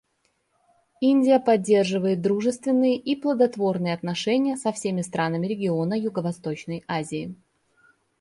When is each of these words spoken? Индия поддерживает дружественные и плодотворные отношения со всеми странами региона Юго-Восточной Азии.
Индия 1.01 1.39
поддерживает 1.39 2.21
дружественные 2.23 2.97
и 2.97 3.15
плодотворные 3.15 3.93
отношения 3.93 4.57
со 4.57 4.71
всеми 4.71 5.03
странами 5.03 5.45
региона 5.45 5.93
Юго-Восточной 5.93 6.83
Азии. 6.87 7.35